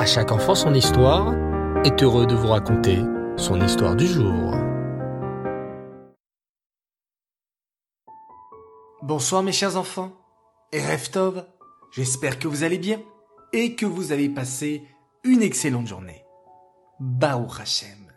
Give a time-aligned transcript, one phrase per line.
[0.00, 1.34] À chaque enfant son histoire
[1.84, 3.00] est heureux de vous raconter
[3.36, 4.54] son histoire du jour.
[9.02, 10.12] Bonsoir mes chers enfants
[10.72, 11.44] et Reftov,
[11.92, 13.02] j'espère que vous allez bien
[13.52, 14.88] et que vous avez passé
[15.22, 16.24] une excellente journée.
[16.98, 18.10] Baruch Hashem.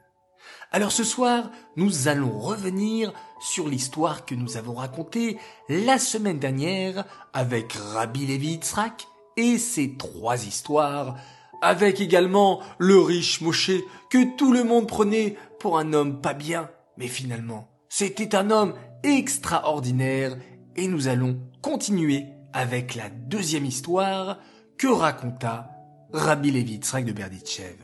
[0.72, 3.12] Alors ce soir, nous allons revenir
[3.42, 5.38] sur l'histoire que nous avons racontée
[5.68, 7.04] la semaine dernière
[7.34, 9.06] avec Rabbi Levi Yitzhak
[9.36, 11.18] et ses trois histoires,
[11.64, 13.71] avec également le riche Moshe
[14.09, 18.73] que tout le monde prenait pour un homme pas bien, mais finalement, c'était un homme
[19.02, 20.38] extraordinaire
[20.76, 24.40] et nous allons continuer avec la deuxième histoire
[24.77, 25.70] que raconta
[26.12, 27.77] Rabbi Levi Yitzhak de Berditchev.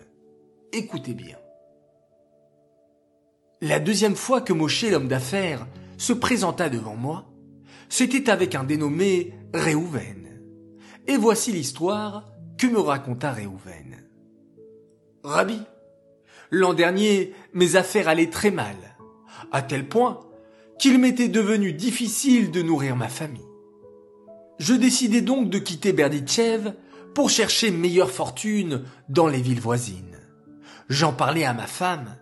[0.73, 1.37] Écoutez bien.
[3.61, 5.65] La deuxième fois que Moshe, l'homme d'affaires,
[5.97, 7.25] se présenta devant moi,
[7.87, 10.41] c'était avec un dénommé Réhouven.
[11.07, 14.03] Et voici l'histoire que me raconta Réhouven?
[15.23, 15.61] Rabbi,
[16.51, 18.75] l'an dernier, mes affaires allaient très mal,
[19.53, 20.19] à tel point
[20.77, 23.47] qu'il m'était devenu difficile de nourrir ma famille.
[24.59, 26.73] Je décidai donc de quitter Berditchev
[27.15, 30.19] pour chercher meilleure fortune dans les villes voisines.
[30.89, 32.17] J'en parlais à ma femme,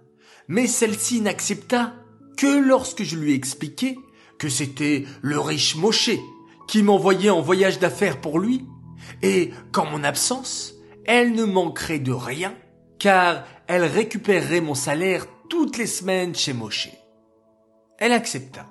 [0.48, 1.96] mais celle-ci n'accepta
[2.38, 3.98] que lorsque je lui expliquai
[4.38, 6.12] que c'était le riche Moshe
[6.68, 8.66] qui m'envoyait en voyage d'affaires pour lui,
[9.22, 10.74] et qu'en mon absence,
[11.06, 12.54] elle ne manquerait de rien,
[13.00, 16.90] car elle récupérerait mon salaire toutes les semaines chez Moshe.
[17.98, 18.68] Elle accepta.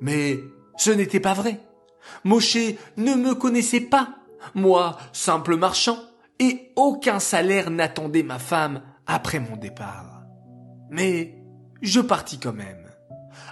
[0.00, 0.38] Mais
[0.76, 1.60] ce n'était pas vrai.
[2.24, 2.56] Moshe
[2.96, 4.16] ne me connaissait pas,
[4.54, 5.98] moi, simple marchand,
[6.38, 10.22] et aucun salaire n'attendait ma femme après mon départ.
[10.90, 11.42] Mais
[11.82, 12.90] je partis quand même,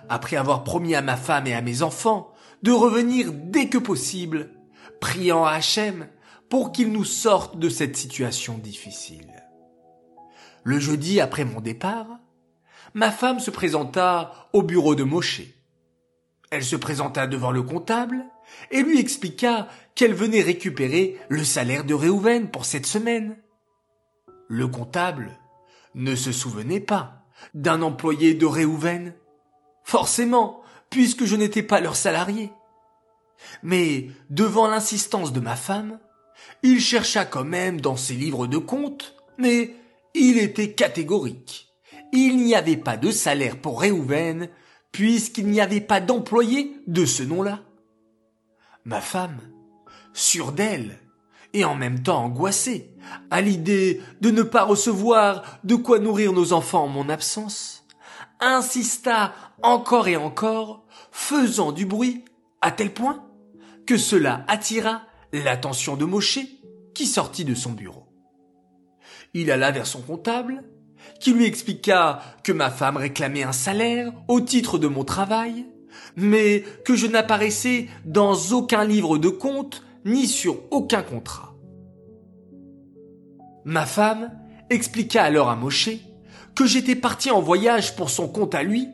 [0.09, 4.51] après avoir promis à ma femme et à mes enfants de revenir dès que possible,
[5.01, 6.09] priant à Hachem
[6.48, 9.45] pour qu'il nous sorte de cette situation difficile.
[10.65, 12.19] Le jeudi après mon départ,
[12.95, 15.43] ma femme se présenta au bureau de Moshe.
[16.50, 18.25] Elle se présenta devant le comptable
[18.71, 23.37] et lui expliqua qu'elle venait récupérer le salaire de Réhouven pour cette semaine.
[24.49, 25.39] Le comptable
[25.94, 27.25] ne se souvenait pas
[27.55, 29.15] d'un employé de Réhouven
[29.84, 32.53] Forcément, puisque je n'étais pas leur salarié.
[33.62, 35.99] Mais, devant l'insistance de ma femme,
[36.62, 39.75] il chercha quand même dans ses livres de compte, mais
[40.15, 41.69] il était catégorique.
[42.12, 44.49] Il n'y avait pas de salaire pour Réhouven,
[44.93, 47.61] puisqu'il n'y avait pas d'employé de ce nom-là.
[48.84, 49.39] Ma femme,
[50.12, 50.99] sûre d'elle,
[51.53, 52.95] et en même temps angoissée,
[53.31, 57.84] à l'idée de ne pas recevoir de quoi nourrir nos enfants en mon absence,
[58.41, 62.25] insista encore et encore, faisant du bruit,
[62.61, 63.29] à tel point
[63.91, 65.03] que cela attira
[65.33, 66.39] l'attention de Moshe,
[66.95, 68.06] qui sortit de son bureau.
[69.34, 70.62] Il alla vers son comptable,
[71.19, 75.67] qui lui expliqua que ma femme réclamait un salaire au titre de mon travail,
[76.15, 81.57] mais que je n'apparaissais dans aucun livre de compte ni sur aucun contrat.
[83.65, 84.31] Ma femme
[84.71, 85.91] expliqua alors à Moshe
[86.55, 88.87] que j'étais parti en voyage pour son compte à lui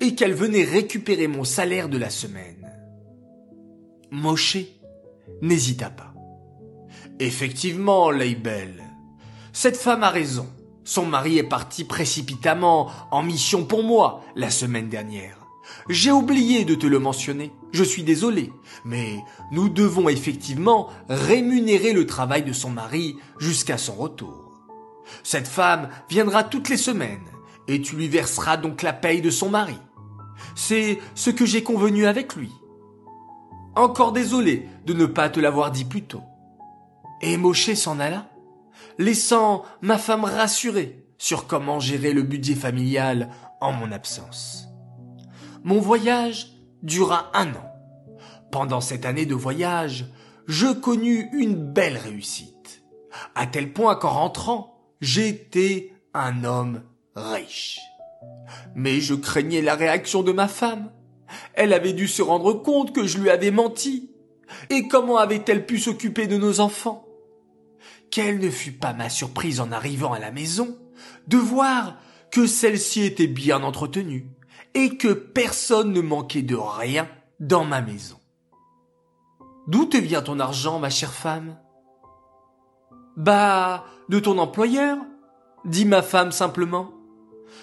[0.00, 2.59] et qu'elle venait récupérer mon salaire de la semaine.
[4.10, 4.58] Moshe
[5.42, 6.12] n'hésita pas.
[7.18, 8.82] Effectivement, Leibel,
[9.52, 10.48] cette femme a raison.
[10.84, 15.36] Son mari est parti précipitamment en mission pour moi la semaine dernière.
[15.88, 18.52] J'ai oublié de te le mentionner, je suis désolé,
[18.84, 19.18] mais
[19.52, 24.50] nous devons effectivement rémunérer le travail de son mari jusqu'à son retour.
[25.22, 27.28] Cette femme viendra toutes les semaines,
[27.68, 29.78] et tu lui verseras donc la paye de son mari.
[30.56, 32.50] C'est ce que j'ai convenu avec lui.
[33.76, 36.22] Encore désolé de ne pas te l'avoir dit plus tôt.
[37.22, 38.28] Et Moshe s'en alla,
[38.98, 44.68] laissant ma femme rassurée sur comment gérer le budget familial en mon absence.
[45.62, 46.48] Mon voyage
[46.82, 47.70] dura un an.
[48.50, 50.06] Pendant cette année de voyage,
[50.46, 52.82] je connus une belle réussite.
[53.34, 56.82] À tel point qu'en rentrant, j'étais un homme
[57.14, 57.78] riche.
[58.74, 60.90] Mais je craignais la réaction de ma femme.
[61.54, 64.10] Elle avait dû se rendre compte que je lui avais menti.
[64.68, 67.06] Et comment avait-elle pu s'occuper de nos enfants?
[68.10, 70.76] Quelle ne fut pas ma surprise en arrivant à la maison
[71.28, 71.96] de voir
[72.30, 74.26] que celle-ci était bien entretenue,
[74.74, 77.08] et que personne ne manquait de rien
[77.40, 78.16] dans ma maison.
[79.66, 81.56] D'où te vient ton argent, ma chère femme?
[83.16, 84.98] Bah, de ton employeur,
[85.64, 86.90] dit ma femme simplement.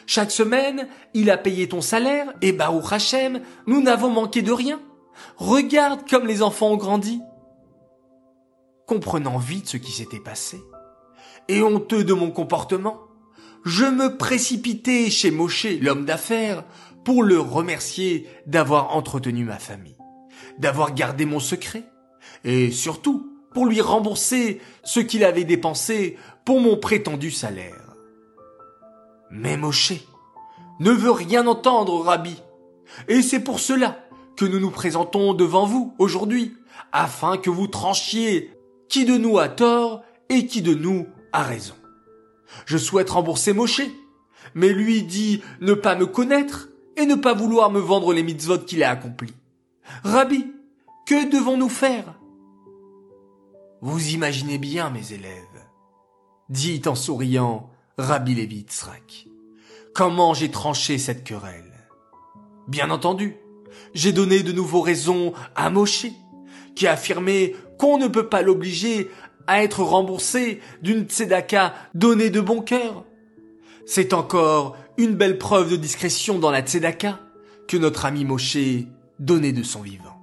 [0.05, 4.79] Chaque semaine, il a payé ton salaire, et au Hachem, nous n'avons manqué de rien.
[5.35, 7.21] Regarde comme les enfants ont grandi.
[8.85, 10.61] Comprenant vite ce qui s'était passé,
[11.47, 12.99] et honteux de mon comportement,
[13.65, 16.63] je me précipitai chez Moshe, l'homme d'affaires,
[17.03, 19.97] pour le remercier d'avoir entretenu ma famille,
[20.57, 21.83] d'avoir gardé mon secret,
[22.43, 27.86] et surtout pour lui rembourser ce qu'il avait dépensé pour mon prétendu salaire.
[29.31, 29.93] Mais Moshe
[30.79, 32.35] ne veut rien entendre, Rabbi,
[33.07, 33.97] et c'est pour cela
[34.35, 36.55] que nous nous présentons devant vous aujourd'hui,
[36.91, 38.51] afin que vous tranchiez
[38.87, 41.73] qui de nous a tort et qui de nous a raison.
[42.65, 43.81] Je souhaite rembourser Moshe,
[44.53, 48.59] mais lui dit ne pas me connaître et ne pas vouloir me vendre les mitzvot
[48.59, 49.33] qu'il a accomplis.
[50.03, 50.45] Rabbi,
[51.05, 52.13] que devons-nous faire?
[53.81, 55.65] Vous imaginez bien, mes élèves,
[56.49, 57.69] dit en souriant
[57.99, 58.63] Rabbi Levi
[59.95, 61.73] comment j'ai tranché cette querelle?
[62.67, 63.37] Bien entendu,
[63.95, 66.05] j'ai donné de nouveaux raisons à Moshe,
[66.75, 69.09] qui a affirmé qu'on ne peut pas l'obliger
[69.47, 73.03] à être remboursé d'une tzedaka donnée de bon cœur.
[73.87, 77.19] C'est encore une belle preuve de discrétion dans la tzedaka
[77.67, 78.85] que notre ami Moshe
[79.17, 80.21] donnait de son vivant.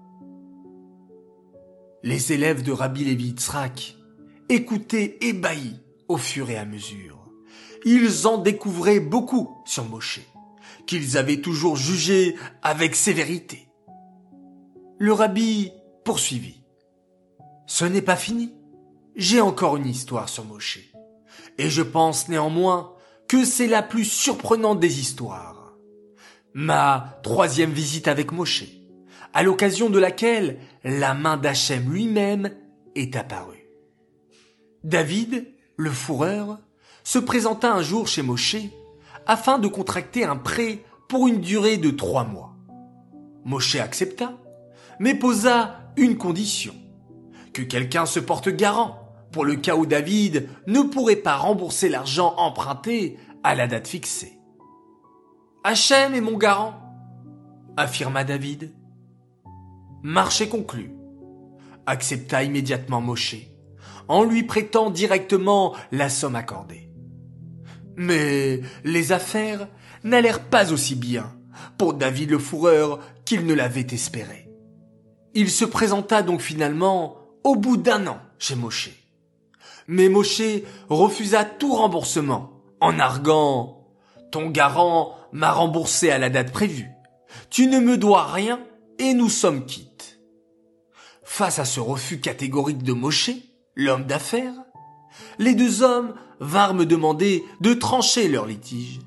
[2.04, 3.96] Les élèves de Rabbi Levi Yitzhak
[4.48, 7.23] écoutaient ébahis au fur et à mesure.
[7.84, 10.20] Ils en découvraient beaucoup sur Moshe,
[10.86, 13.68] qu'ils avaient toujours jugé avec sévérité.
[14.98, 15.72] Le rabbi
[16.04, 16.62] poursuivit.
[17.66, 18.54] Ce n'est pas fini.
[19.16, 20.80] J'ai encore une histoire sur Moshe.
[21.58, 22.94] Et je pense néanmoins
[23.28, 25.74] que c'est la plus surprenante des histoires.
[26.52, 28.64] Ma troisième visite avec Moshe,
[29.32, 32.50] à l'occasion de laquelle la main d'Hachem lui-même
[32.94, 33.66] est apparue.
[34.84, 36.60] David, le fourreur,
[37.04, 38.56] se présenta un jour chez Moshe
[39.26, 42.54] afin de contracter un prêt pour une durée de trois mois.
[43.44, 44.32] Moshe accepta,
[44.98, 46.74] mais posa une condition,
[47.52, 48.98] que quelqu'un se porte garant
[49.30, 54.38] pour le cas où David ne pourrait pas rembourser l'argent emprunté à la date fixée.
[55.62, 56.74] Hachem est mon garant,
[57.76, 58.72] affirma David.
[60.02, 60.94] Marché conclu,
[61.86, 63.36] accepta immédiatement Moshe,
[64.08, 66.83] en lui prêtant directement la somme accordée.
[67.96, 69.68] Mais les affaires
[70.02, 71.32] n'allèrent pas aussi bien
[71.78, 74.48] pour David le fourreur qu'il ne l'avait espéré.
[75.34, 78.90] Il se présenta donc finalement au bout d'un an chez Moshe.
[79.86, 80.42] Mais Moshe
[80.88, 83.88] refusa tout remboursement en arguant
[84.30, 86.90] Ton garant m'a remboursé à la date prévue.
[87.50, 88.60] Tu ne me dois rien
[88.98, 90.20] et nous sommes quittes.
[91.24, 93.30] Face à ce refus catégorique de Moshe,
[93.74, 94.54] l'homme d'affaires,
[95.38, 99.00] les deux hommes vinrent me demander de trancher leur litige.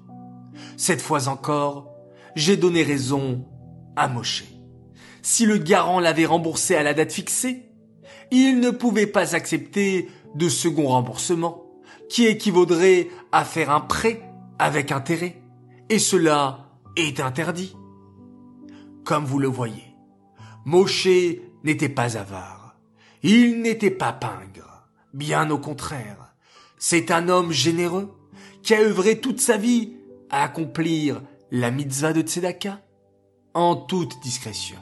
[0.77, 1.91] Cette fois encore,
[2.35, 3.45] j'ai donné raison
[3.95, 4.43] à Moshe.
[5.21, 7.69] Si le garant l'avait remboursé à la date fixée,
[8.31, 11.63] il ne pouvait pas accepter de second remboursement,
[12.09, 14.21] qui équivaudrait à faire un prêt
[14.59, 15.41] avec intérêt,
[15.89, 17.75] et cela est interdit.
[19.03, 19.95] Comme vous le voyez,
[20.65, 21.07] Moshe
[21.63, 22.75] n'était pas avare,
[23.23, 26.35] il n'était pas pingre, bien au contraire.
[26.77, 28.15] C'est un homme généreux
[28.63, 29.93] qui a œuvré toute sa vie
[30.29, 31.21] à accomplir
[31.51, 32.81] la mitzvah de Tzedaka
[33.53, 34.77] en toute discrétion.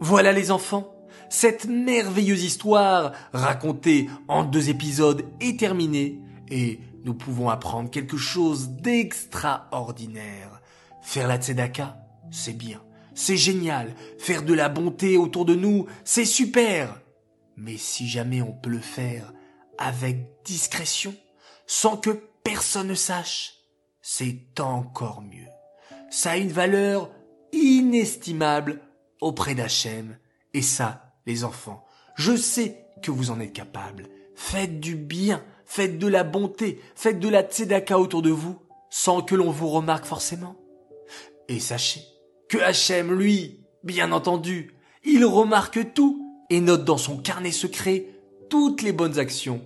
[0.00, 0.94] Voilà les enfants,
[1.28, 8.70] cette merveilleuse histoire racontée en deux épisodes est terminée et nous pouvons apprendre quelque chose
[8.70, 10.62] d'extraordinaire.
[11.02, 11.96] Faire la tzedaka,
[12.30, 12.80] c'est bien,
[13.14, 13.94] c'est génial.
[14.18, 17.00] Faire de la bonté autour de nous, c'est super.
[17.56, 19.33] Mais si jamais on peut le faire
[19.78, 21.14] avec discrétion,
[21.66, 22.10] sans que
[22.42, 23.54] personne ne sache,
[24.02, 25.48] c'est encore mieux.
[26.10, 27.10] Ça a une valeur
[27.52, 28.80] inestimable
[29.20, 30.18] auprès d'Hachem.
[30.52, 34.08] Et ça, les enfants, je sais que vous en êtes capables.
[34.34, 39.22] Faites du bien, faites de la bonté, faites de la tzedaka autour de vous, sans
[39.22, 40.56] que l'on vous remarque forcément.
[41.48, 42.00] Et sachez
[42.48, 48.06] que Hachem, lui, bien entendu, il remarque tout et note dans son carnet secret
[48.48, 49.60] toutes les bonnes actions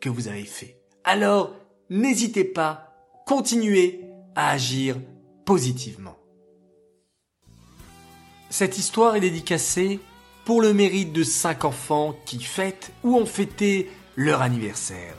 [0.00, 0.80] que vous avez faites.
[1.04, 1.54] Alors,
[1.90, 2.94] n'hésitez pas,
[3.26, 4.00] continuez
[4.34, 4.96] à agir
[5.44, 6.16] positivement.
[8.50, 10.00] Cette histoire est dédicacée
[10.44, 15.14] pour le mérite de cinq enfants qui fêtent ou ont fêté leur anniversaire.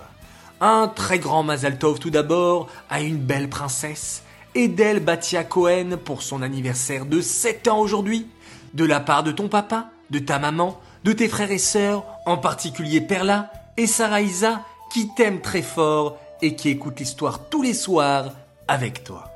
[0.62, 4.24] Un très grand Mazal Tov tout d'abord à une belle princesse,
[4.56, 8.28] Edel Batia Cohen pour son anniversaire de 7 ans aujourd'hui,
[8.74, 12.38] de la part de ton papa, de ta maman, de tes frères et sœurs, en
[12.38, 17.74] particulier Perla et Sarah Isa, qui t'aiment très fort et qui écoutent l'histoire tous les
[17.74, 18.32] soirs
[18.68, 19.30] avec toi.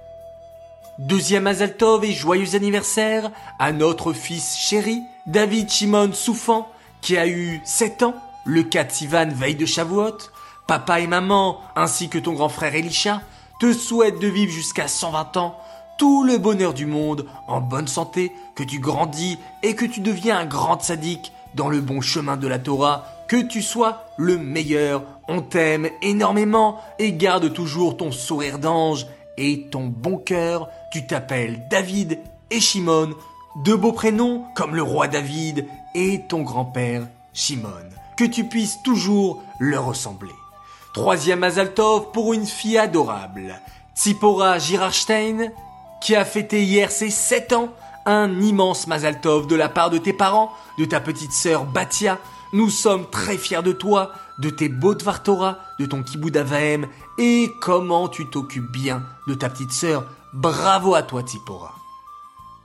[1.00, 6.68] Deuxième Azaltov et joyeux anniversaire à notre fils chéri, David Shimon Soufan,
[7.02, 10.18] qui a eu 7 ans, le 4 Sivan veille de Shavuot,
[10.68, 13.22] papa et maman, ainsi que ton grand frère Elisha,
[13.60, 15.58] te souhaitent de vivre jusqu'à 120 ans,
[15.98, 20.38] tout le bonheur du monde, en bonne santé, que tu grandis et que tu deviens
[20.38, 25.04] un grand sadique dans le bon chemin de la Torah, que tu sois le meilleur,
[25.28, 31.68] on t'aime énormément et garde toujours ton sourire d'ange et ton bon cœur, tu t'appelles
[31.70, 32.20] David
[32.52, 33.10] et Shimon,
[33.66, 39.42] deux beaux prénoms comme le roi David et ton grand-père Shimon, que tu puisses toujours
[39.60, 40.36] leur ressembler.
[40.94, 43.60] Troisième Azaltov pour une fille adorable,
[43.96, 45.52] Tsipora Girarstein,
[46.02, 47.70] qui a fêté hier ses 7 ans,
[48.08, 52.18] un immense Mazaltov de la part de tes parents, de ta petite sœur Batia.
[52.54, 56.88] Nous sommes très fiers de toi, de tes beaux Tvartora, de ton Kiboud Avaem,
[57.18, 60.06] et comment tu t'occupes bien de ta petite sœur.
[60.34, 61.76] Bravo à toi, Tsipora.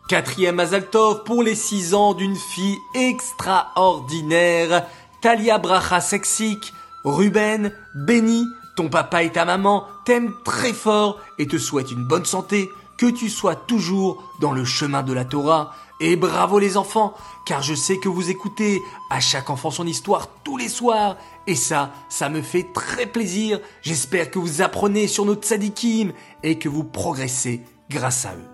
[0.09, 4.87] Quatrième Mazaltov pour les 6 ans d'une fille extraordinaire,
[5.21, 6.73] Talia Bracha Sexik,
[7.03, 8.47] Ruben, Benny,
[8.77, 13.07] ton papa et ta maman t'aiment très fort et te souhaitent une bonne santé, que
[13.07, 15.75] tu sois toujours dans le chemin de la Torah.
[16.01, 17.15] Et bravo les enfants,
[17.47, 21.17] car je sais que vous écoutez à chaque enfant son histoire tous les soirs.
[21.47, 23.61] Et ça, ça me fait très plaisir.
[23.83, 28.49] J'espère que vous apprenez sur notre tzadikim et que vous progressez grâce à eux.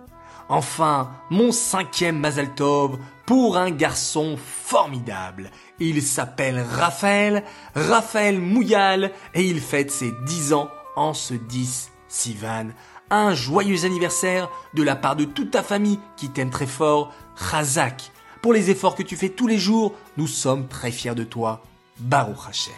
[0.50, 5.50] Enfin, mon cinquième Mazal Tov pour un garçon formidable.
[5.78, 12.68] Il s'appelle Raphaël, Raphaël Mouyal, et il fête ses 10 ans en ce 10 Sivan.
[13.10, 18.12] Un joyeux anniversaire de la part de toute ta famille qui t'aime très fort, Razak.
[18.42, 21.62] Pour les efforts que tu fais tous les jours, nous sommes très fiers de toi,
[21.98, 22.74] Baruch Hashem.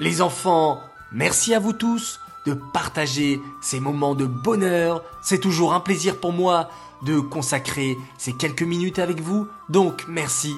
[0.00, 0.80] Les enfants,
[1.12, 5.02] merci à vous tous de partager ces moments de bonheur.
[5.22, 6.70] C'est toujours un plaisir pour moi
[7.02, 9.48] de consacrer ces quelques minutes avec vous.
[9.68, 10.54] Donc merci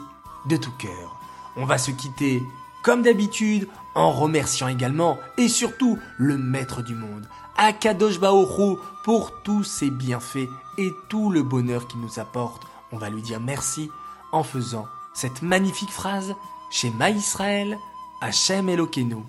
[0.46, 1.16] de tout cœur.
[1.56, 2.42] On va se quitter
[2.82, 9.64] comme d'habitude en remerciant également et surtout le maître du monde, Akadosh Baoru, pour tous
[9.64, 12.62] ses bienfaits et tout le bonheur qu'il nous apporte.
[12.92, 13.90] On va lui dire merci
[14.32, 16.34] en faisant cette magnifique phrase
[16.70, 17.76] Shema Israël,
[18.20, 19.24] Hashem Elokeinu,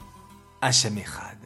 [0.61, 1.37] Echad.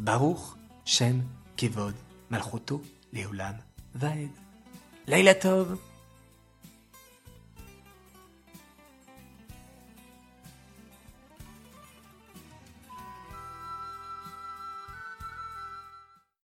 [0.00, 0.38] Baruch,
[0.84, 1.24] Shem,
[1.56, 1.94] Kevod,
[2.30, 3.56] Malchoto, Leolam,
[3.94, 4.30] Vaed.
[5.06, 5.78] Laila Tov